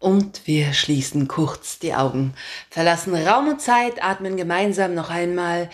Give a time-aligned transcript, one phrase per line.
[0.00, 2.32] Und wir schließen kurz die Augen,
[2.70, 5.68] verlassen Raum und Zeit, atmen gemeinsam noch einmal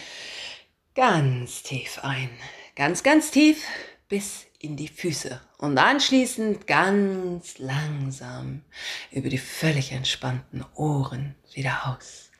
[0.97, 2.29] ganz tief ein.
[2.75, 3.63] Ganz, ganz tief
[4.09, 5.41] bis in die Füße.
[5.59, 8.63] Und anschließend ganz langsam
[9.13, 12.31] über die völlig entspannten Ohren wieder aus.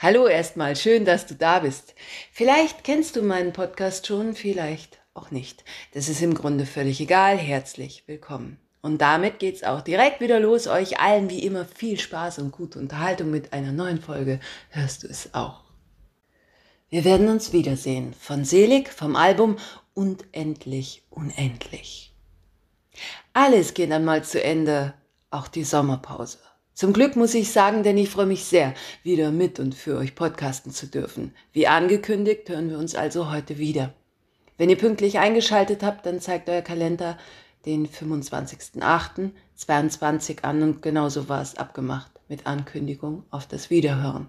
[0.00, 1.94] Hallo erstmal, schön, dass du da bist.
[2.32, 5.64] Vielleicht kennst du meinen Podcast schon, vielleicht auch nicht.
[5.94, 7.38] Das ist im Grunde völlig egal.
[7.38, 8.65] Herzlich willkommen.
[8.82, 10.66] Und damit geht's auch direkt wieder los.
[10.68, 14.40] Euch allen wie immer viel Spaß und gute Unterhaltung mit einer neuen Folge.
[14.70, 15.64] Hörst du es auch?
[16.88, 18.14] Wir werden uns wiedersehen.
[18.14, 19.56] Von Selig, vom Album
[19.92, 22.14] und endlich unendlich.
[23.32, 24.94] Alles geht einmal zu Ende,
[25.30, 26.38] auch die Sommerpause.
[26.74, 30.14] Zum Glück muss ich sagen, denn ich freue mich sehr, wieder mit und für euch
[30.14, 31.34] podcasten zu dürfen.
[31.52, 33.94] Wie angekündigt, hören wir uns also heute wieder.
[34.58, 37.18] Wenn ihr pünktlich eingeschaltet habt, dann zeigt euer Kalender
[37.66, 44.28] den 25.08.22 an und genauso war es abgemacht mit Ankündigung auf das Wiederhören.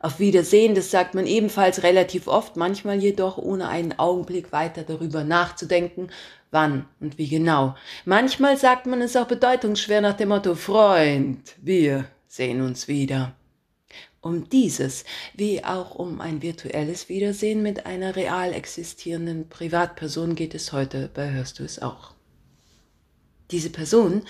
[0.00, 5.24] Auf Wiedersehen, das sagt man ebenfalls relativ oft, manchmal jedoch ohne einen Augenblick weiter darüber
[5.24, 6.08] nachzudenken,
[6.52, 7.74] wann und wie genau.
[8.04, 13.34] Manchmal sagt man es auch bedeutungsschwer nach dem Motto Freund, wir sehen uns wieder.
[14.20, 20.72] Um dieses, wie auch um ein virtuelles Wiedersehen mit einer real existierenden Privatperson geht es
[20.72, 22.17] heute bei Hörst du es auch.
[23.50, 24.24] Diese Person,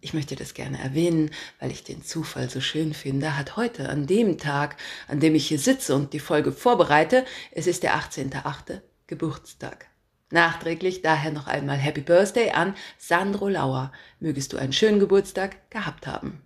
[0.00, 4.06] ich möchte das gerne erwähnen, weil ich den Zufall so schön finde, hat heute an
[4.06, 4.76] dem Tag,
[5.08, 8.80] an dem ich hier sitze und die Folge vorbereite, es ist der 18.8.
[9.06, 9.86] Geburtstag.
[10.30, 13.90] Nachträglich daher noch einmal Happy Birthday an Sandro Lauer.
[14.20, 16.42] Mögest du einen schönen Geburtstag gehabt haben.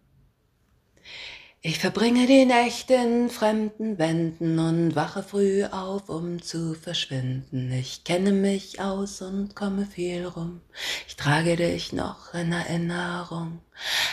[1.67, 7.73] Ich verbringe die Nächte in fremden Wänden und wache früh auf, um zu verschwinden.
[7.73, 10.61] Ich kenne mich aus und komme viel rum.
[11.09, 13.63] Ich trage dich noch in Erinnerung.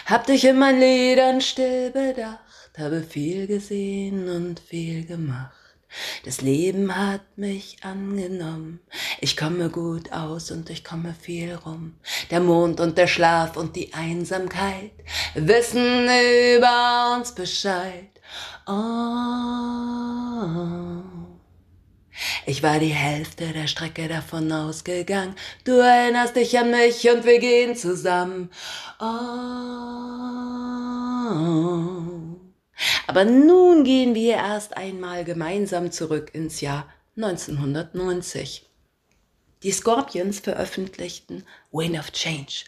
[0.05, 5.60] Hab dich in meinen Liedern still bedacht, habe viel gesehen und viel gemacht.
[6.25, 8.79] Das Leben hat mich angenommen.
[9.19, 11.95] Ich komme gut aus und ich komme viel rum.
[12.29, 14.91] Der Mond und der Schlaf und die Einsamkeit
[15.33, 16.05] wissen
[16.55, 18.09] über uns Bescheid.
[18.67, 19.11] Oh.
[22.45, 25.35] Ich war die Hälfte der Strecke davon ausgegangen.
[25.63, 28.49] Du erinnerst dich an mich und wir gehen zusammen.
[28.99, 29.91] Oh.
[33.07, 36.87] Aber nun gehen wir erst einmal gemeinsam zurück ins Jahr
[37.17, 38.67] 1990.
[39.63, 42.65] Die Scorpions veröffentlichten Wind of Change.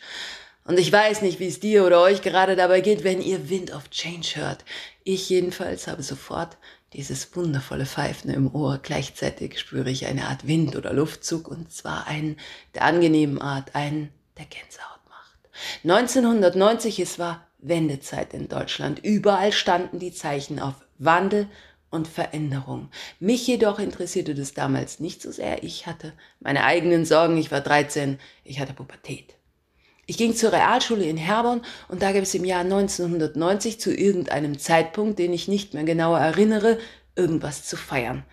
[0.65, 3.73] Und ich weiß nicht, wie es dir oder euch gerade dabei geht, wenn ihr Wind
[3.73, 4.63] of Change hört.
[5.03, 6.57] Ich jedenfalls habe sofort
[6.93, 8.79] dieses wundervolle Pfeifen im Ohr.
[8.81, 12.37] Gleichzeitig spüre ich eine Art Wind oder Luftzug und zwar einen
[12.75, 15.49] der angenehmen Art, einen der Gänsehaut macht.
[15.83, 18.99] 1990, es war Wendezeit in Deutschland.
[19.03, 21.47] Überall standen die Zeichen auf Wandel
[21.89, 22.89] und Veränderung.
[23.19, 25.63] Mich jedoch interessierte das damals nicht so sehr.
[25.63, 27.37] Ich hatte meine eigenen Sorgen.
[27.37, 28.19] Ich war 13.
[28.43, 29.35] Ich hatte Pubertät.
[30.05, 34.59] Ich ging zur Realschule in Herborn und da gab es im Jahr 1990 zu irgendeinem
[34.59, 36.77] Zeitpunkt, den ich nicht mehr genauer erinnere,
[37.15, 38.25] irgendwas zu feiern.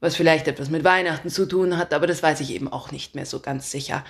[0.00, 3.14] Was vielleicht etwas mit Weihnachten zu tun hat, aber das weiß ich eben auch nicht
[3.14, 4.04] mehr so ganz sicher.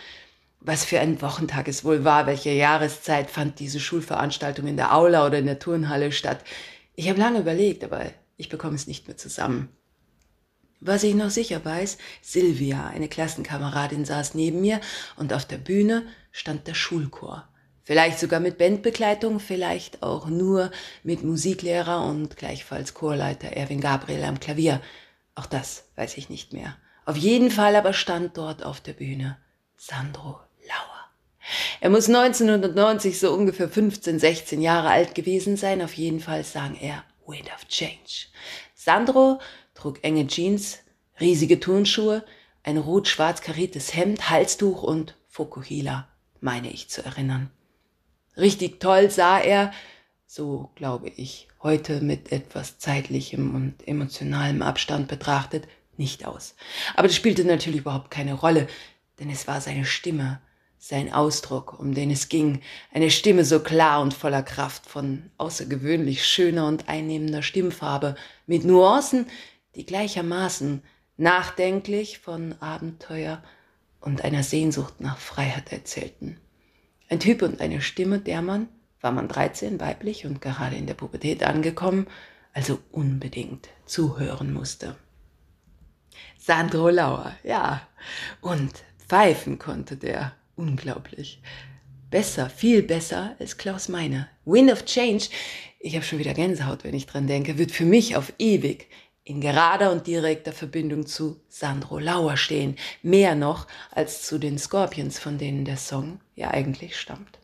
[0.61, 5.27] Was für ein Wochentag es wohl war, welche Jahreszeit fand diese Schulveranstaltung in der Aula
[5.27, 6.41] oder in der Turnhalle statt.
[6.94, 8.06] Ich habe lange überlegt, aber
[8.37, 9.69] ich bekomme es nicht mehr zusammen.
[10.81, 14.81] Was ich noch sicher weiß, Silvia, eine Klassenkameradin, saß neben mir
[15.17, 17.49] und auf der Bühne stand der Schulchor.
[17.83, 20.71] Vielleicht sogar mit Bandbegleitung, vielleicht auch nur
[21.03, 24.83] mit Musiklehrer und gleichfalls Chorleiter Erwin Gabriel am Klavier.
[25.34, 26.77] Auch das weiß ich nicht mehr.
[27.05, 29.38] Auf jeden Fall aber stand dort auf der Bühne
[29.77, 30.41] Sandro.
[31.81, 35.83] Er muss 1990 so ungefähr 15, 16 Jahre alt gewesen sein.
[35.83, 38.27] Auf jeden Fall sang er Wind of Change.
[38.75, 39.41] Sandro
[39.75, 40.79] trug enge Jeans,
[41.21, 42.25] riesige Turnschuhe,
[42.62, 46.09] ein rot-schwarz kariertes Hemd, Halstuch und Fokuhila,
[46.41, 47.51] meine ich zu erinnern.
[48.37, 49.73] Richtig toll sah er,
[50.26, 56.55] so glaube ich, heute mit etwas zeitlichem und emotionalem Abstand betrachtet, nicht aus.
[56.94, 58.67] Aber das spielte natürlich überhaupt keine Rolle,
[59.19, 60.41] denn es war seine Stimme,
[60.88, 62.61] sein Ausdruck, um den es ging,
[62.93, 68.15] eine Stimme so klar und voller Kraft, von außergewöhnlich schöner und einnehmender Stimmfarbe,
[68.47, 69.27] mit Nuancen,
[69.75, 70.85] die gleichermaßen
[71.17, 73.43] nachdenklich von Abenteuer
[74.00, 76.38] und einer Sehnsucht nach Freiheit erzählten.
[77.09, 78.69] Ein Typ und eine Stimme, der man,
[79.00, 82.06] war man 13, weiblich und gerade in der Pubertät angekommen,
[82.53, 84.94] also unbedingt zuhören musste.
[86.39, 87.81] Sandro Lauer, ja.
[88.41, 91.41] Und pfeifen konnte der unglaublich.
[92.11, 94.29] Besser, viel besser als Klaus Meine.
[94.44, 95.26] Wind of Change,
[95.81, 98.88] ich habe schon wieder Gänsehaut, wenn ich dran denke, wird für mich auf ewig
[99.25, 102.76] in gerader und direkter Verbindung zu Sandro Lauer stehen.
[103.03, 107.41] Mehr noch als zu den Scorpions, von denen der Song ja eigentlich stammt.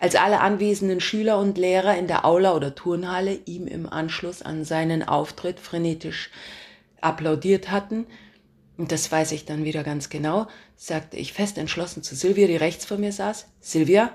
[0.00, 4.64] Als alle anwesenden Schüler und Lehrer in der Aula oder Turnhalle ihm im Anschluss an
[4.64, 6.30] seinen Auftritt frenetisch
[7.02, 8.06] applaudiert hatten,
[8.78, 10.46] und das weiß ich dann wieder ganz genau,
[10.86, 14.12] sagte ich fest entschlossen zu Silvia, die rechts vor mir saß, Silvia,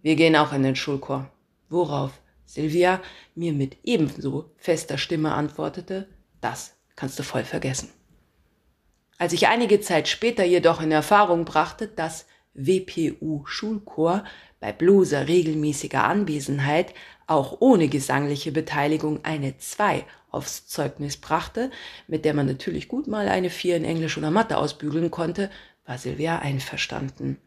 [0.00, 1.30] wir gehen auch in den Schulchor.
[1.68, 2.12] Worauf
[2.46, 3.02] Silvia
[3.34, 6.08] mir mit ebenso fester Stimme antwortete,
[6.40, 7.90] das kannst du voll vergessen.
[9.18, 14.24] Als ich einige Zeit später jedoch in Erfahrung brachte, dass WPU-Schulchor
[14.58, 16.94] bei bloßer regelmäßiger Anwesenheit
[17.26, 21.70] auch ohne gesangliche Beteiligung eine 2 aufs Zeugnis brachte,
[22.06, 25.50] mit der man natürlich gut mal eine 4 in Englisch oder Mathe ausbügeln konnte,
[25.86, 27.38] war Silvia einverstanden.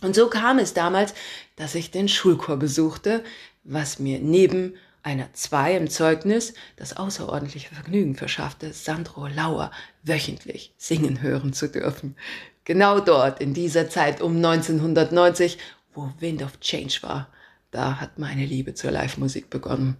[0.00, 1.14] Und so kam es damals,
[1.56, 3.24] dass ich den Schulchor besuchte,
[3.64, 9.70] was mir neben einer 2 im Zeugnis das außerordentliche Vergnügen verschaffte, Sandro Lauer
[10.02, 12.16] wöchentlich singen hören zu dürfen.
[12.64, 15.58] Genau dort, in dieser Zeit um 1990,
[15.92, 17.28] wo Wind of Change war,
[17.70, 19.98] da hat meine Liebe zur Live-Musik begonnen.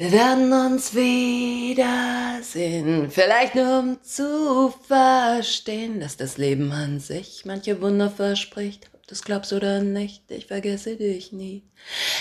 [0.00, 1.80] Wir werden uns wiedersehen,
[3.10, 8.88] vielleicht nur um zu verstehen, dass das Leben an sich manche Wunder verspricht.
[8.94, 11.64] Ob du es glaubst oder nicht, ich vergesse dich nie.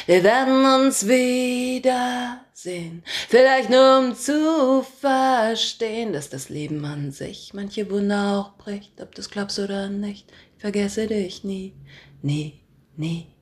[0.07, 7.91] Wir werden uns wiedersehen, vielleicht nur um zu verstehen, dass das Leben an sich manche
[7.91, 8.99] Wunder auch bricht.
[8.99, 10.25] Ob du es glaubst oder nicht,
[10.55, 11.75] ich vergesse dich nie,
[12.23, 12.59] nie,
[12.95, 13.36] nie.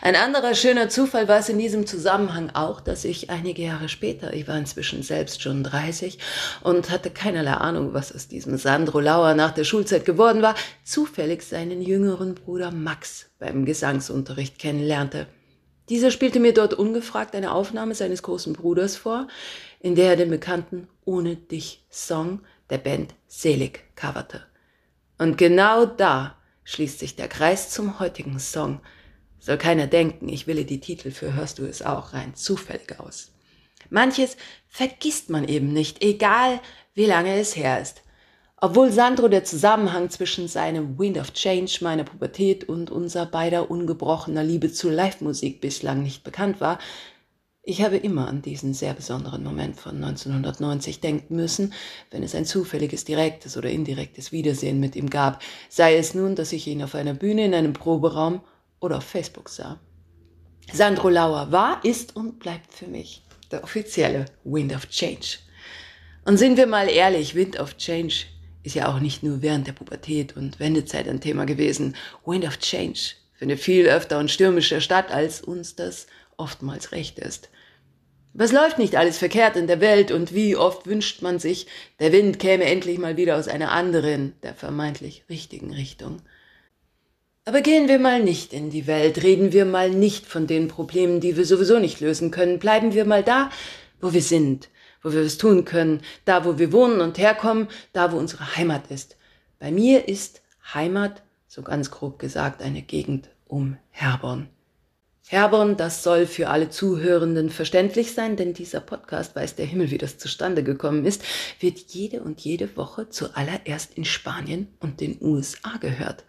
[0.00, 4.32] Ein anderer schöner Zufall war es in diesem Zusammenhang auch, dass ich einige Jahre später,
[4.32, 6.18] ich war inzwischen selbst schon 30
[6.62, 10.54] und hatte keinerlei Ahnung, was aus diesem Sandro Lauer nach der Schulzeit geworden war,
[10.84, 15.26] zufällig seinen jüngeren Bruder Max beim Gesangsunterricht kennenlernte.
[15.88, 19.28] Dieser spielte mir dort ungefragt eine Aufnahme seines großen Bruders vor,
[19.80, 24.42] in der er den bekannten Ohne dich Song der Band Selig coverte.
[25.18, 28.80] Und genau da schließt sich der Kreis zum heutigen Song,
[29.42, 33.32] soll keiner denken, ich wähle die Titel für Hörst du es auch rein zufällig aus.
[33.90, 34.36] Manches
[34.68, 36.60] vergisst man eben nicht, egal
[36.94, 38.02] wie lange es her ist.
[38.56, 44.44] Obwohl Sandro der Zusammenhang zwischen seinem Wind of Change, meiner Pubertät und unser beider ungebrochener
[44.44, 46.78] Liebe zu Live-Musik bislang nicht bekannt war,
[47.64, 51.72] ich habe immer an diesen sehr besonderen Moment von 1990 denken müssen,
[52.12, 56.52] wenn es ein zufälliges direktes oder indirektes Wiedersehen mit ihm gab, sei es nun, dass
[56.52, 58.42] ich ihn auf einer Bühne in einem Proberaum
[58.82, 59.80] oder auf Facebook sah.
[60.72, 65.38] Sandro Lauer war, ist und bleibt für mich der offizielle Wind of Change.
[66.24, 68.26] Und sind wir mal ehrlich, Wind of Change
[68.62, 71.96] ist ja auch nicht nur während der Pubertät und Wendezeit ein Thema gewesen.
[72.24, 76.06] Wind of Change findet viel öfter und stürmischer statt, als uns das
[76.36, 77.48] oftmals recht ist.
[78.34, 81.66] Was läuft nicht alles verkehrt in der Welt und wie oft wünscht man sich,
[82.00, 86.22] der Wind käme endlich mal wieder aus einer anderen, der vermeintlich richtigen Richtung.
[87.44, 91.18] Aber gehen wir mal nicht in die Welt, reden wir mal nicht von den Problemen,
[91.18, 93.50] die wir sowieso nicht lösen können, bleiben wir mal da,
[94.00, 94.68] wo wir sind,
[95.02, 98.92] wo wir es tun können, da, wo wir wohnen und herkommen, da, wo unsere Heimat
[98.92, 99.16] ist.
[99.58, 100.40] Bei mir ist
[100.72, 104.48] Heimat, so ganz grob gesagt, eine Gegend um Herborn.
[105.26, 109.98] Herborn, das soll für alle Zuhörenden verständlich sein, denn dieser Podcast weiß der Himmel, wie
[109.98, 111.24] das zustande gekommen ist,
[111.58, 116.22] wird jede und jede Woche zuallererst in Spanien und den USA gehört.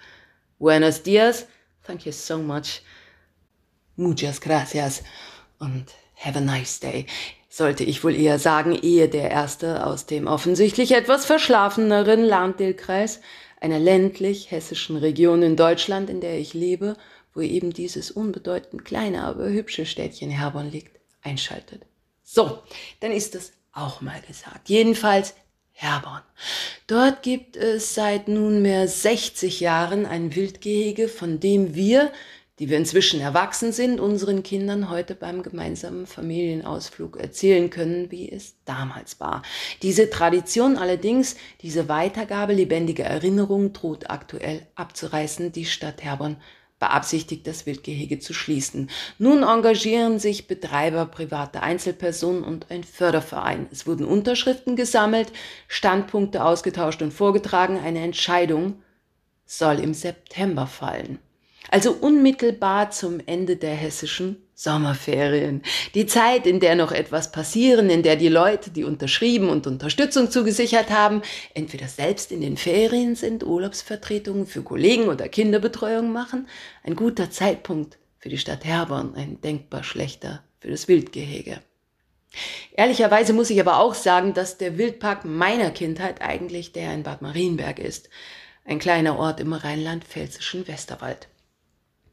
[0.64, 1.46] Buenos dias.
[1.86, 2.84] Thank you so much.
[3.98, 5.04] Muchas gracias.
[5.60, 7.06] Und have a nice day.
[7.50, 13.20] Sollte ich wohl eher sagen, ehe der Erste aus dem offensichtlich etwas verschlafeneren Landil-Kreis,
[13.60, 16.96] einer ländlich-hessischen Region in Deutschland, in der ich lebe,
[17.34, 21.82] wo eben dieses unbedeutend kleine, aber hübsche Städtchen Herborn liegt, einschaltet.
[22.24, 22.64] So,
[23.02, 24.70] dann ist es auch mal gesagt.
[24.70, 25.34] Jedenfalls
[25.74, 26.22] Herborn.
[26.88, 32.12] Dort gibt es seit nunmehr 60 Jahren ein Wildgehege, von dem wir,
[32.60, 38.56] die wir inzwischen erwachsen sind, unseren Kindern heute beim gemeinsamen Familienausflug erzählen können, wie es
[38.66, 39.42] damals war.
[39.82, 45.52] Diese Tradition allerdings, diese Weitergabe lebendiger Erinnerung droht aktuell abzureißen.
[45.52, 46.38] Die Stadt Herborn
[46.84, 48.90] beabsichtigt, das Wildgehege zu schließen.
[49.18, 53.68] Nun engagieren sich Betreiber, private Einzelpersonen und ein Förderverein.
[53.72, 55.32] Es wurden Unterschriften gesammelt,
[55.70, 57.80] Standpunkte ausgetauscht und vorgetragen.
[57.80, 58.82] Eine Entscheidung
[59.46, 61.20] soll im September fallen.
[61.70, 65.62] Also unmittelbar zum Ende der hessischen Sommerferien.
[65.96, 70.30] Die Zeit, in der noch etwas passieren, in der die Leute, die unterschrieben und Unterstützung
[70.30, 71.22] zugesichert haben,
[71.54, 76.48] entweder selbst in den Ferien sind, Urlaubsvertretungen für Kollegen oder Kinderbetreuung machen.
[76.84, 81.60] Ein guter Zeitpunkt für die Stadt Herborn, ein denkbar schlechter für das Wildgehege.
[82.76, 87.22] Ehrlicherweise muss ich aber auch sagen, dass der Wildpark meiner Kindheit eigentlich der in Bad
[87.22, 88.10] Marienberg ist,
[88.66, 91.28] ein kleiner Ort im rheinland-pfälzischen Westerwald.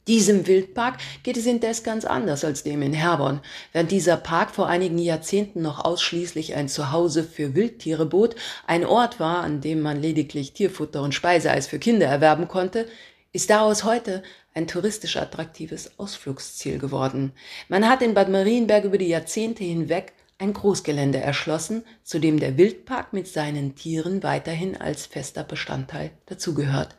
[0.08, 3.40] Diesem Wildpark geht es indes ganz anders als dem in Herborn.
[3.72, 8.34] Während dieser Park vor einigen Jahrzehnten noch ausschließlich ein Zuhause für Wildtiere bot,
[8.66, 12.88] ein Ort war, an dem man lediglich Tierfutter und Speiseeis für Kinder erwerben konnte,
[13.32, 14.22] ist daraus heute
[14.54, 17.32] ein touristisch attraktives Ausflugsziel geworden.
[17.68, 22.56] Man hat in Bad Marienberg über die Jahrzehnte hinweg ein Großgelände erschlossen, zu dem der
[22.56, 26.96] Wildpark mit seinen Tieren weiterhin als fester Bestandteil dazugehört.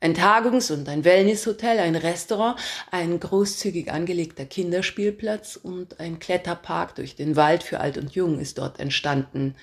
[0.00, 2.56] Ein Tagungs- und ein Wellnesshotel, ein Restaurant,
[2.92, 8.58] ein großzügig angelegter Kinderspielplatz und ein Kletterpark durch den Wald für Alt und Jung ist
[8.58, 9.56] dort entstanden.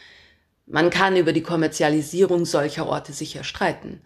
[0.66, 4.02] Man kann über die Kommerzialisierung solcher Orte sicher streiten.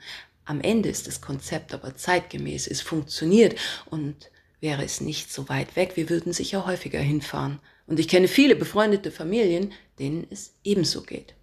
[0.45, 3.55] Am Ende ist das Konzept aber zeitgemäß, es funktioniert
[3.89, 7.59] und wäre es nicht so weit weg, wir würden sicher häufiger hinfahren.
[7.87, 11.33] Und ich kenne viele befreundete Familien, denen es ebenso geht.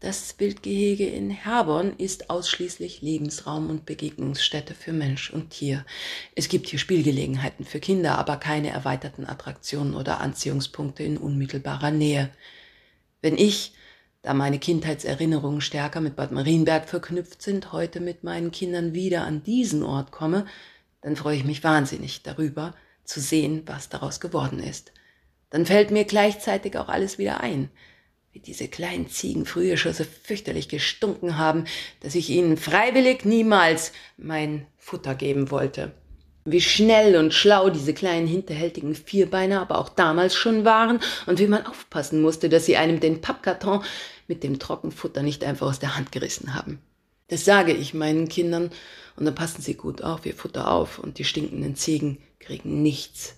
[0.00, 5.84] Das Wildgehege in Herborn ist ausschließlich Lebensraum und Begegnungsstätte für Mensch und Tier.
[6.36, 12.30] Es gibt hier Spielgelegenheiten für Kinder, aber keine erweiterten Attraktionen oder Anziehungspunkte in unmittelbarer Nähe.
[13.22, 13.72] Wenn ich
[14.22, 19.42] da meine Kindheitserinnerungen stärker mit Bad Marienberg verknüpft sind, heute mit meinen Kindern wieder an
[19.42, 20.46] diesen Ort komme,
[21.00, 24.92] dann freue ich mich wahnsinnig darüber, zu sehen, was daraus geworden ist.
[25.50, 27.68] Dann fällt mir gleichzeitig auch alles wieder ein,
[28.38, 31.64] wie diese kleinen Ziegen früher schon so fürchterlich gestunken haben,
[32.00, 35.92] dass ich ihnen freiwillig niemals mein Futter geben wollte.
[36.44, 41.48] Wie schnell und schlau diese kleinen hinterhältigen Vierbeiner aber auch damals schon waren und wie
[41.48, 43.82] man aufpassen musste, dass sie einem den Pappkarton
[44.28, 46.78] mit dem Trockenfutter nicht einfach aus der Hand gerissen haben.
[47.26, 48.70] Das sage ich meinen Kindern
[49.16, 53.34] und dann passen sie gut auf ihr Futter auf und die stinkenden Ziegen kriegen nichts.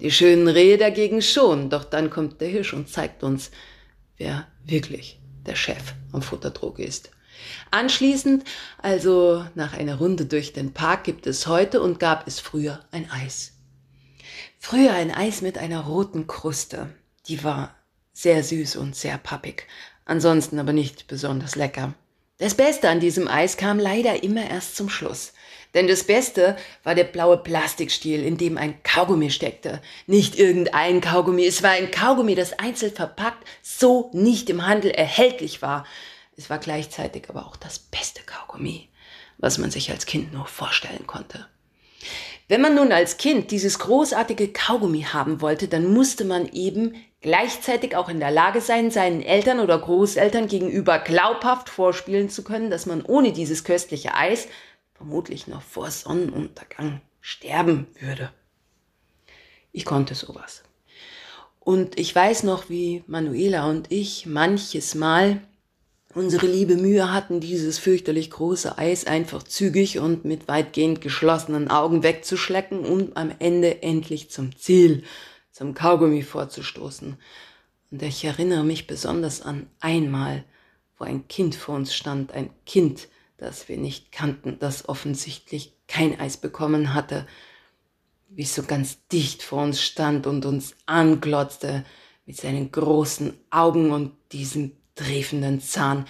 [0.00, 3.50] Die schönen Rehe dagegen schon, doch dann kommt der Hirsch und zeigt uns,
[4.22, 7.10] wer wirklich der Chef am Futterdruck ist.
[7.72, 8.44] Anschließend,
[8.78, 13.10] also nach einer Runde durch den Park, gibt es heute und gab es früher ein
[13.10, 13.54] Eis.
[14.60, 16.94] Früher ein Eis mit einer roten Kruste.
[17.26, 17.74] Die war
[18.12, 19.66] sehr süß und sehr pappig,
[20.04, 21.94] ansonsten aber nicht besonders lecker.
[22.42, 25.32] Das Beste an diesem Eis kam leider immer erst zum Schluss.
[25.74, 29.80] Denn das Beste war der blaue Plastikstiel, in dem ein Kaugummi steckte.
[30.08, 35.62] Nicht irgendein Kaugummi, es war ein Kaugummi, das einzeln verpackt so nicht im Handel erhältlich
[35.62, 35.86] war.
[36.36, 38.88] Es war gleichzeitig aber auch das beste Kaugummi,
[39.38, 41.46] was man sich als Kind nur vorstellen konnte.
[42.48, 47.96] Wenn man nun als Kind dieses großartige Kaugummi haben wollte, dann musste man eben gleichzeitig
[47.96, 52.84] auch in der Lage sein, seinen Eltern oder Großeltern gegenüber glaubhaft vorspielen zu können, dass
[52.84, 54.48] man ohne dieses köstliche Eis
[54.94, 58.30] vermutlich noch vor Sonnenuntergang sterben würde.
[59.72, 60.64] Ich konnte sowas.
[61.60, 65.40] Und ich weiß noch, wie Manuela und ich manches Mal
[66.14, 72.02] unsere liebe Mühe hatten, dieses fürchterlich große Eis einfach zügig und mit weitgehend geschlossenen Augen
[72.02, 75.04] wegzuschlecken, um am Ende endlich zum Ziel,
[75.62, 77.16] zum Kaugummi vorzustoßen.
[77.92, 80.42] Und ich erinnere mich besonders an einmal,
[80.98, 86.18] wo ein Kind vor uns stand, ein Kind, das wir nicht kannten, das offensichtlich kein
[86.18, 87.28] Eis bekommen hatte,
[88.28, 91.84] wie es so ganz dicht vor uns stand und uns anglotzte
[92.26, 96.06] mit seinen großen Augen und diesem triefenden Zahn,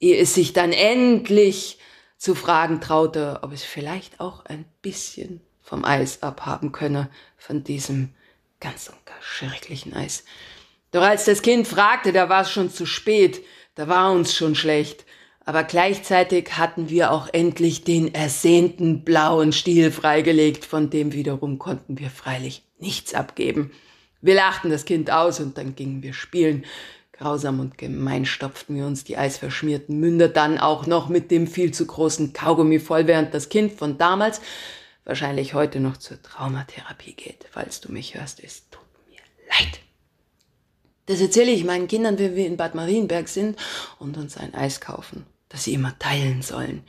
[0.00, 1.78] ehe es sich dann endlich
[2.18, 8.12] zu fragen traute, ob es vielleicht auch ein bisschen vom Eis abhaben könne, von diesem
[8.68, 10.24] ganz und gar schrecklichen Eis.
[10.92, 13.42] Doch als das Kind fragte, da war es schon zu spät,
[13.74, 15.04] da war uns schon schlecht
[15.46, 22.00] aber gleichzeitig hatten wir auch endlich den ersehnten blauen Stiel freigelegt, von dem wiederum konnten
[22.00, 23.70] wir freilich nichts abgeben.
[24.20, 26.64] Wir lachten das Kind aus und dann gingen wir spielen.
[27.12, 31.72] Grausam und gemein stopften wir uns die eisverschmierten Münder dann auch noch mit dem viel
[31.72, 34.40] zu großen Kaugummi voll, während das Kind von damals
[35.06, 37.46] wahrscheinlich heute noch zur Traumatherapie geht.
[37.50, 39.80] Falls du mich hörst, es tut mir leid.
[41.06, 43.58] Das erzähle ich meinen Kindern, wenn wir in Bad Marienberg sind
[43.98, 46.82] und uns ein Eis kaufen das sie immer teilen sollen.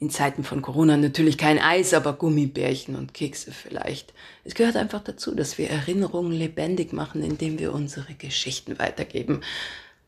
[0.00, 4.14] In Zeiten von Corona natürlich kein Eis, aber Gummibärchen und Kekse vielleicht.
[4.44, 9.40] Es gehört einfach dazu, dass wir Erinnerungen lebendig machen, indem wir unsere Geschichten weitergeben.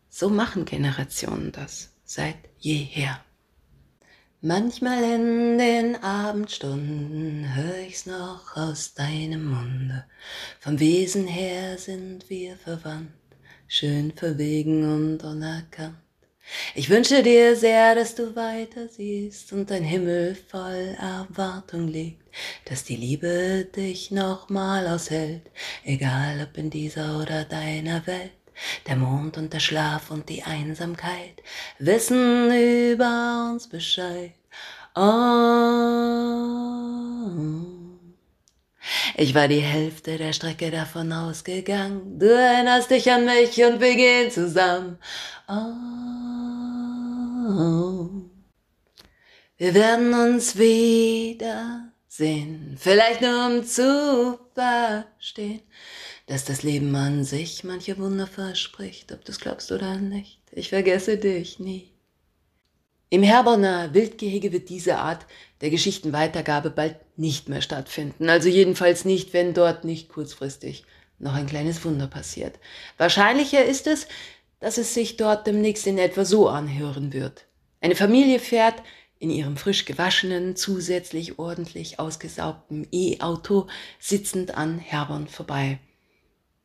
[0.08, 3.20] So machen Generationen das seit jeher.
[4.42, 10.06] Manchmal in den Abendstunden hör ich's noch aus deinem Munde.
[10.60, 13.10] Vom Wesen her sind wir verwandt,
[13.68, 15.98] schön verwegen und unerkannt.
[16.74, 22.22] Ich wünsche dir sehr, dass du weiter siehst und dein Himmel voll Erwartung liegt,
[22.64, 25.50] dass die Liebe dich nochmal aushält,
[25.84, 28.39] egal ob in dieser oder deiner Welt.
[28.86, 31.42] Der Mond und der Schlaf und die Einsamkeit
[31.78, 34.32] wissen über uns Bescheid.
[34.94, 35.00] Oh.
[39.16, 42.18] Ich war die Hälfte der Strecke davon ausgegangen.
[42.18, 44.98] Du erinnerst dich an mich und wir gehen zusammen.
[45.48, 45.90] Oh.
[49.58, 50.56] Wir werden uns
[52.10, 55.60] wiedersehen, vielleicht nur um zu verstehen,
[56.26, 60.40] dass das Leben an sich manche Wunder verspricht, ob du es glaubst oder nicht.
[60.52, 61.92] Ich vergesse dich nie.
[63.10, 65.26] Im Herborner Wildgehege wird diese Art
[65.60, 70.84] der Geschichtenweitergabe bald nicht mehr stattfinden, also jedenfalls nicht, wenn dort nicht kurzfristig
[71.18, 72.58] noch ein kleines Wunder passiert.
[72.98, 74.06] Wahrscheinlicher ist es,
[74.60, 77.46] dass es sich dort demnächst in etwa so anhören wird.
[77.80, 78.82] Eine Familie fährt
[79.20, 85.78] in ihrem frisch gewaschenen, zusätzlich ordentlich ausgesaugten E-Auto sitzend an Herborn vorbei.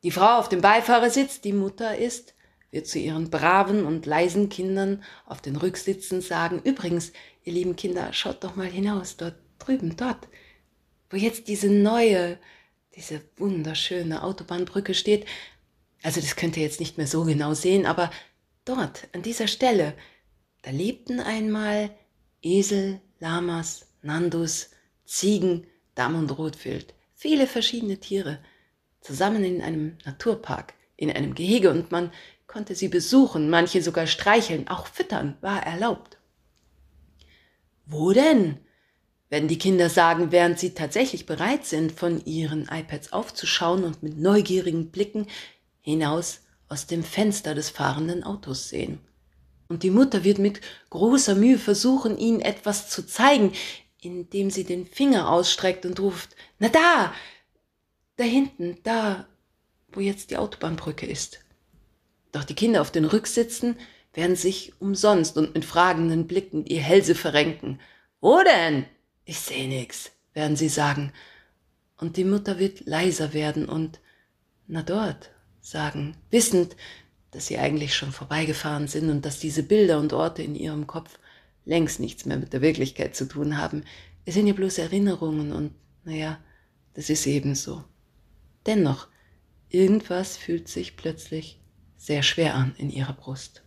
[0.02, 2.34] Die Frau auf dem Beifahrersitz, die Mutter ist,
[2.70, 7.12] wird zu ihren braven und leisen Kindern auf den Rücksitzen sagen, übrigens,
[7.44, 10.26] ihr lieben Kinder, schaut doch mal hinaus, dort drüben, dort,
[11.10, 12.38] wo jetzt diese neue,
[12.94, 15.26] diese wunderschöne Autobahnbrücke steht.
[16.02, 18.10] Also das könnt ihr jetzt nicht mehr so genau sehen, aber
[18.64, 19.92] dort, an dieser Stelle,
[20.62, 21.90] da lebten einmal
[22.42, 24.70] Esel, Lamas, Nandus,
[25.04, 28.38] Ziegen, Damm und Rotwild, viele verschiedene Tiere–
[29.06, 32.10] zusammen in einem Naturpark, in einem Gehege und man
[32.46, 36.18] konnte sie besuchen, manche sogar streicheln, auch füttern war erlaubt.
[37.86, 38.58] Wo denn?
[39.28, 44.18] Werden die Kinder sagen, während sie tatsächlich bereit sind, von ihren iPads aufzuschauen und mit
[44.18, 45.26] neugierigen Blicken
[45.80, 49.00] hinaus aus dem Fenster des fahrenden Autos sehen.
[49.68, 53.52] Und die Mutter wird mit großer Mühe versuchen, ihnen etwas zu zeigen,
[54.00, 57.12] indem sie den Finger ausstreckt und ruft, na da,
[58.16, 59.26] da hinten, da,
[59.92, 61.40] wo jetzt die Autobahnbrücke ist.
[62.32, 63.76] Doch die Kinder auf den Rücksitzen
[64.14, 67.80] werden sich umsonst und mit fragenden Blicken die Hälse verrenken.
[68.20, 68.86] Wo denn?
[69.24, 71.12] Ich seh nix, werden sie sagen.
[71.98, 74.00] Und die Mutter wird leiser werden und
[74.66, 76.76] na dort sagen, wissend,
[77.36, 81.18] dass sie eigentlich schon vorbeigefahren sind und dass diese Bilder und Orte in ihrem Kopf
[81.66, 83.84] längst nichts mehr mit der Wirklichkeit zu tun haben.
[84.24, 85.72] Es sind ja bloß Erinnerungen und
[86.04, 86.38] naja,
[86.94, 87.84] das ist ebenso.
[88.64, 89.08] Dennoch,
[89.68, 91.60] irgendwas fühlt sich plötzlich
[91.98, 93.62] sehr schwer an in ihrer Brust.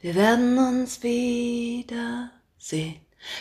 [0.00, 2.96] Wir werden uns wieder sehen,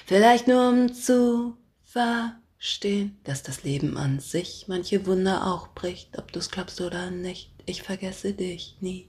[0.06, 6.34] vielleicht nur um zu verstehen, dass das Leben an sich manche Wunder auch bricht, ob
[6.34, 7.53] du's glaubst oder nicht.
[7.66, 9.08] Ich vergesse dich nie.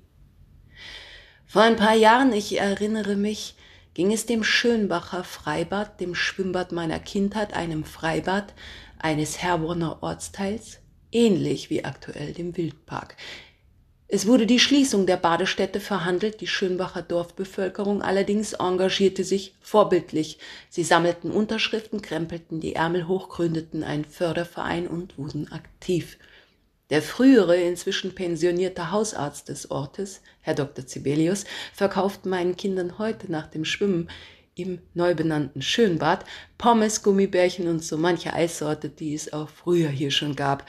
[1.46, 3.54] Vor ein paar Jahren, ich erinnere mich,
[3.94, 8.54] ging es dem Schönbacher Freibad, dem Schwimmbad meiner Kindheit, einem Freibad,
[8.98, 10.78] eines Herborner Ortsteils,
[11.12, 13.16] ähnlich wie aktuell dem Wildpark.
[14.06, 20.38] Es wurde die Schließung der Badestätte verhandelt, die Schönbacher Dorfbevölkerung allerdings engagierte sich vorbildlich.
[20.68, 26.18] Sie sammelten Unterschriften, krempelten die Ärmel hoch, gründeten einen Förderverein und wurden aktiv.
[26.94, 30.86] Der frühere, inzwischen pensionierte Hausarzt des Ortes, Herr Dr.
[30.86, 34.08] Sibelius, verkauft meinen Kindern heute nach dem Schwimmen
[34.54, 36.24] im neu benannten Schönbad
[36.56, 40.68] Pommes, Gummibärchen und so manche Eissorte, die es auch früher hier schon gab.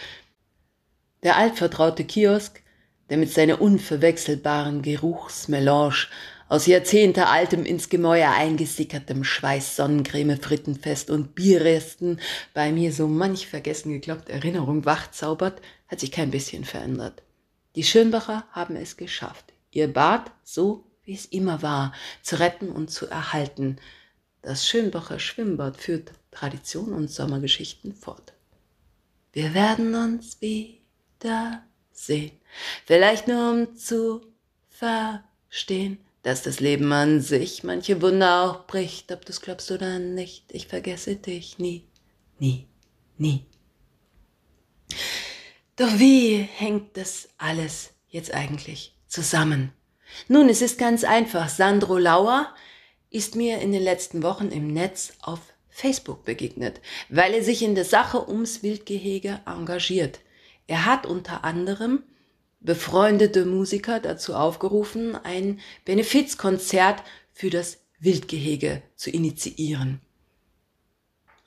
[1.22, 2.64] Der altvertraute Kiosk,
[3.12, 6.08] der mit seiner unverwechselbaren Geruchsmelange
[6.48, 12.20] aus jahrzehntealtem ins Gemäuer eingesickertem Schweiß, Sonnencreme, Frittenfest und Bierresten
[12.54, 17.24] bei mir so manch vergessen geglaubt Erinnerung wachzaubert, hat sich kein bisschen verändert.
[17.76, 22.90] Die Schönbacher haben es geschafft, ihr Bad so wie es immer war, zu retten und
[22.90, 23.78] zu erhalten.
[24.42, 28.34] Das Schönbacher Schwimmbad führt Tradition und Sommergeschichten fort.
[29.32, 32.32] Wir werden uns wieder sehen,
[32.86, 34.22] vielleicht nur um zu
[34.70, 40.00] verstehen, dass das Leben an sich manche Wunder auch bricht, ob du es glaubst oder
[40.00, 40.46] nicht.
[40.52, 41.86] Ich vergesse dich nie,
[42.40, 42.66] nie,
[43.20, 43.46] nie.
[45.76, 49.72] Doch wie hängt das alles jetzt eigentlich zusammen?
[50.28, 51.48] Nun, es ist ganz einfach.
[51.48, 52.48] Sandro Lauer
[53.12, 57.76] ist mir in den letzten Wochen im Netz auf Facebook begegnet, weil er sich in
[57.76, 60.22] der Sache ums Wildgehege engagiert.
[60.66, 62.02] Er hat unter anderem
[62.66, 70.02] befreundete Musiker dazu aufgerufen, ein Benefizkonzert für das Wildgehege zu initiieren.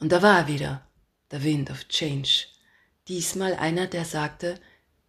[0.01, 0.87] Und da war wieder
[1.31, 2.47] der Wind of Change.
[3.09, 4.61] Diesmal einer, der sagte,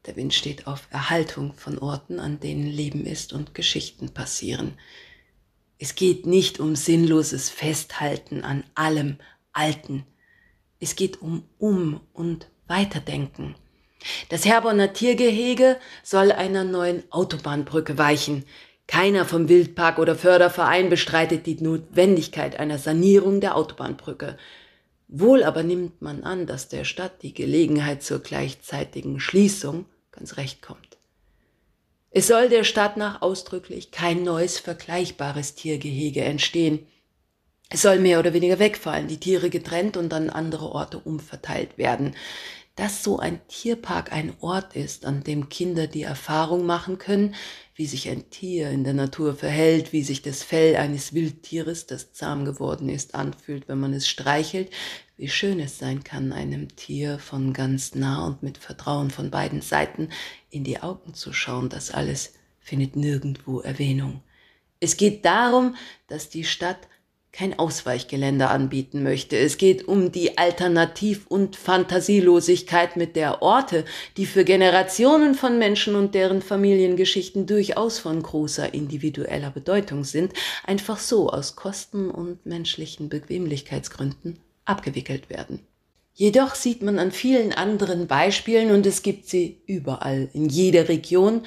[0.05, 4.73] der Wind steht auf Erhaltung von Orten, an denen Leben ist und Geschichten passieren.
[5.77, 9.17] Es geht nicht um sinnloses Festhalten an allem
[9.53, 10.05] Alten.
[10.79, 13.55] Es geht um Um- und Weiterdenken.
[14.29, 18.45] Das Herborner Tiergehege soll einer neuen Autobahnbrücke weichen.
[18.87, 24.37] Keiner vom Wildpark oder Förderverein bestreitet die Notwendigkeit einer Sanierung der Autobahnbrücke.
[25.07, 30.61] Wohl aber nimmt man an, dass der Stadt die Gelegenheit zur gleichzeitigen Schließung ganz recht
[30.61, 30.97] kommt.
[32.11, 36.87] Es soll der Stadt nach ausdrücklich kein neues vergleichbares Tiergehege entstehen.
[37.69, 42.15] Es soll mehr oder weniger wegfallen, die Tiere getrennt und an andere Orte umverteilt werden.
[42.79, 47.35] Dass so ein Tierpark ein Ort ist, an dem Kinder die Erfahrung machen können,
[47.75, 52.13] wie sich ein Tier in der Natur verhält, wie sich das Fell eines Wildtieres, das
[52.13, 54.71] zahm geworden ist, anfühlt, wenn man es streichelt,
[55.17, 59.61] wie schön es sein kann, einem Tier von ganz nah und mit Vertrauen von beiden
[59.61, 60.07] Seiten
[60.49, 64.23] in die Augen zu schauen, das alles findet nirgendwo Erwähnung.
[64.79, 65.75] Es geht darum,
[66.07, 66.87] dass die Stadt
[67.31, 69.37] kein Ausweichgeländer anbieten möchte.
[69.37, 73.85] Es geht um die Alternativ- und Fantasielosigkeit, mit der Orte,
[74.17, 80.33] die für Generationen von Menschen und deren Familiengeschichten durchaus von großer individueller Bedeutung sind,
[80.65, 85.59] einfach so aus Kosten und menschlichen Bequemlichkeitsgründen abgewickelt werden.
[86.13, 91.43] Jedoch sieht man an vielen anderen Beispielen, und es gibt sie überall in jeder Region,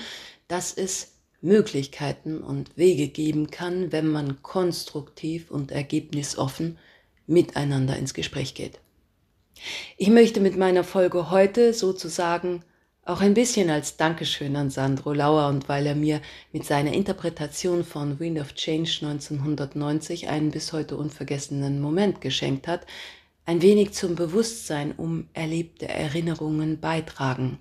[0.48, 1.11] dass es
[1.42, 6.78] Möglichkeiten und Wege geben kann, wenn man konstruktiv und ergebnisoffen
[7.26, 8.78] miteinander ins Gespräch geht.
[9.96, 12.64] Ich möchte mit meiner Folge heute sozusagen
[13.04, 16.20] auch ein bisschen als Dankeschön an Sandro Lauer und weil er mir
[16.52, 22.86] mit seiner Interpretation von Wind of Change 1990 einen bis heute unvergessenen Moment geschenkt hat,
[23.44, 27.58] ein wenig zum Bewusstsein um erlebte Erinnerungen beitragen.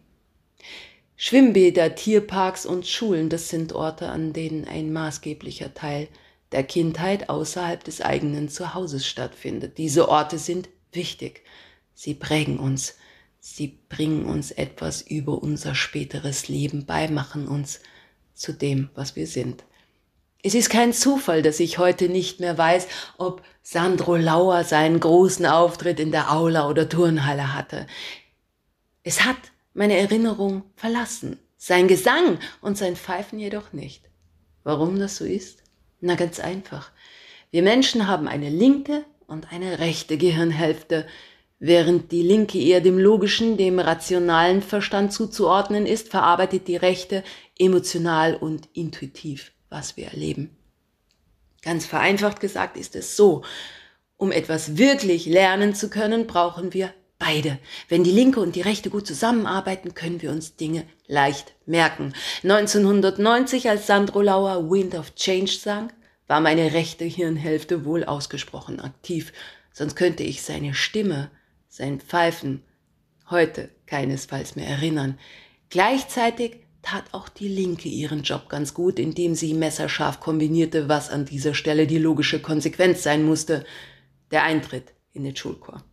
[1.24, 6.08] Schwimmbäder, Tierparks und Schulen, das sind Orte, an denen ein maßgeblicher Teil
[6.52, 9.78] der Kindheit außerhalb des eigenen Zuhauses stattfindet.
[9.78, 11.44] Diese Orte sind wichtig.
[11.94, 12.96] Sie prägen uns.
[13.40, 17.82] Sie bringen uns etwas über unser späteres Leben bei, machen uns
[18.34, 19.64] zu dem, was wir sind.
[20.42, 22.88] Es ist kein Zufall, dass ich heute nicht mehr weiß,
[23.20, 27.86] ob Sandro Lauer seinen großen Auftritt in der Aula oder Turnhalle hatte.
[29.04, 29.38] Es hat
[29.74, 34.04] meine Erinnerung verlassen, sein Gesang und sein Pfeifen jedoch nicht.
[34.64, 35.64] Warum das so ist?
[36.00, 36.92] Na ganz einfach.
[37.52, 41.08] Wir Menschen haben eine linke und eine rechte Gehirnhälfte.
[41.60, 47.24] Während die linke eher dem logischen, dem rationalen Verstand zuzuordnen ist, verarbeitet die rechte
[47.60, 50.56] emotional und intuitiv, was wir erleben.
[51.62, 53.44] Ganz vereinfacht gesagt ist es so,
[54.18, 56.92] um etwas wirklich lernen zu können, brauchen wir
[57.24, 57.60] Beide.
[57.88, 62.14] Wenn die linke und die rechte gut zusammenarbeiten, können wir uns Dinge leicht merken.
[62.42, 65.94] 1990, als Sandro Lauer Wind of Change sang,
[66.26, 69.34] war meine rechte Hirnhälfte wohl ausgesprochen aktiv,
[69.72, 71.30] sonst könnte ich seine Stimme,
[71.70, 72.64] sein Pfeifen
[73.30, 75.20] heute keinesfalls mehr erinnern.
[75.70, 81.26] Gleichzeitig tat auch die Linke ihren Job ganz gut, indem sie messerscharf kombinierte, was an
[81.26, 83.64] dieser Stelle die logische Konsequenz sein musste,
[84.32, 85.84] der Eintritt in den Schulchor.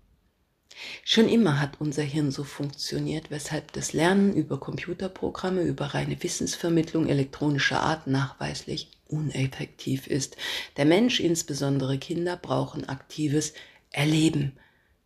[1.05, 7.07] Schon immer hat unser Hirn so funktioniert, weshalb das Lernen über Computerprogramme, über reine Wissensvermittlung
[7.07, 10.37] elektronischer Art nachweislich uneffektiv ist.
[10.77, 13.55] Der Mensch, insbesondere Kinder, brauchen aktives
[13.91, 14.53] Erleben.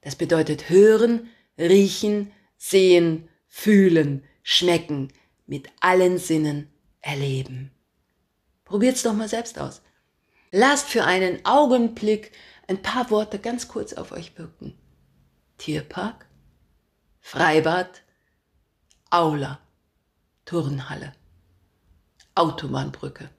[0.00, 5.12] Das bedeutet hören, riechen, sehen, fühlen, schmecken,
[5.46, 6.68] mit allen Sinnen
[7.00, 7.70] erleben.
[8.64, 9.82] Probiert's doch mal selbst aus.
[10.50, 12.32] Lasst für einen Augenblick
[12.66, 14.78] ein paar Worte ganz kurz auf euch wirken.
[15.62, 16.26] Tierpark,
[17.20, 18.02] Freibad,
[19.10, 19.60] Aula,
[20.44, 21.12] Turnhalle,
[22.34, 23.30] Autobahnbrücke.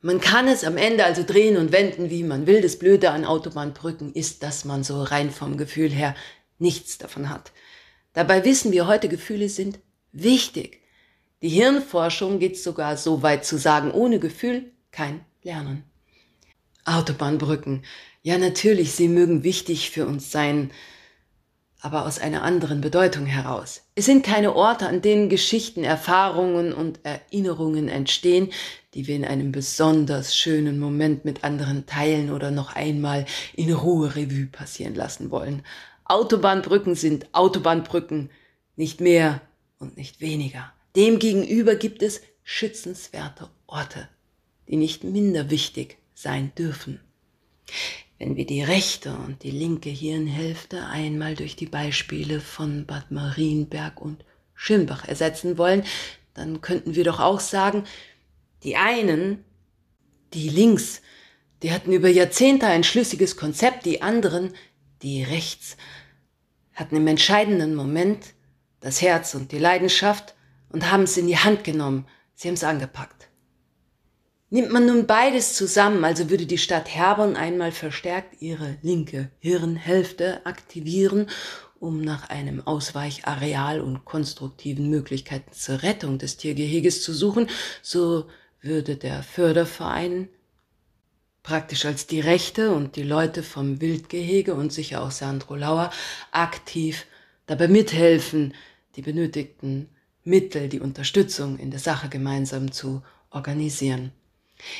[0.00, 2.62] Man kann es am Ende also drehen und wenden, wie man will.
[2.62, 6.14] Das Blöde an Autobahnbrücken ist, dass man so rein vom Gefühl her
[6.58, 7.52] nichts davon hat.
[8.14, 9.80] Dabei wissen wir heute, Gefühle sind
[10.12, 10.80] wichtig.
[11.42, 15.84] Die Hirnforschung geht sogar so weit zu sagen, ohne Gefühl kein Lernen.
[16.86, 17.84] Autobahnbrücken.
[18.22, 20.70] Ja, natürlich, sie mögen wichtig für uns sein,
[21.84, 23.82] aber aus einer anderen Bedeutung heraus.
[23.94, 28.50] Es sind keine Orte, an denen Geschichten, Erfahrungen und Erinnerungen entstehen,
[28.94, 34.16] die wir in einem besonders schönen Moment mit anderen teilen oder noch einmal in Ruhe
[34.16, 35.62] Revue passieren lassen wollen.
[36.06, 38.30] Autobahnbrücken sind Autobahnbrücken,
[38.76, 39.42] nicht mehr
[39.78, 40.72] und nicht weniger.
[40.96, 44.08] Demgegenüber gibt es schützenswerte Orte,
[44.68, 47.00] die nicht minder wichtig sein dürfen.
[48.24, 54.00] Wenn wir die rechte und die linke Hirnhälfte einmal durch die Beispiele von Bad Marienberg
[54.00, 55.84] und Schirmbach ersetzen wollen,
[56.32, 57.84] dann könnten wir doch auch sagen,
[58.62, 59.44] die einen,
[60.32, 61.02] die links,
[61.62, 64.54] die hatten über Jahrzehnte ein schlüssiges Konzept, die anderen,
[65.02, 65.76] die rechts,
[66.72, 68.32] hatten im entscheidenden Moment
[68.80, 70.34] das Herz und die Leidenschaft
[70.70, 73.13] und haben es in die Hand genommen, sie haben es angepackt.
[74.54, 80.46] Nimmt man nun beides zusammen, also würde die Stadt Herbern einmal verstärkt ihre linke Hirnhälfte
[80.46, 81.28] aktivieren,
[81.80, 87.48] um nach einem Ausweichareal und konstruktiven Möglichkeiten zur Rettung des Tiergeheges zu suchen,
[87.82, 88.26] so
[88.60, 90.28] würde der Förderverein
[91.42, 95.90] praktisch als die Rechte und die Leute vom Wildgehege und sicher auch Sandro Lauer
[96.30, 97.06] aktiv
[97.46, 98.54] dabei mithelfen,
[98.94, 99.88] die benötigten
[100.22, 104.12] Mittel, die Unterstützung in der Sache gemeinsam zu organisieren.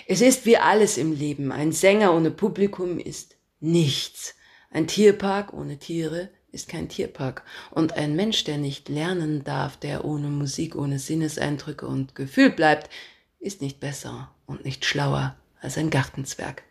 [0.06, 1.52] Es ist wie alles im Leben.
[1.52, 4.34] Ein Sänger ohne Publikum ist nichts.
[4.70, 7.42] Ein Tierpark ohne Tiere ist kein Tierpark.
[7.70, 12.90] Und ein Mensch, der nicht lernen darf, der ohne Musik, ohne Sinneseindrücke und Gefühl bleibt,
[13.38, 16.62] ist nicht besser und nicht schlauer als ein Gartenzwerg.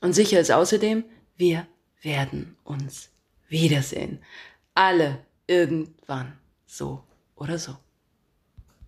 [0.00, 1.04] Und sicher ist außerdem,
[1.36, 1.66] wir
[2.02, 3.10] werden uns
[3.48, 4.20] wiedersehen.
[4.74, 7.76] Alle irgendwann so oder so.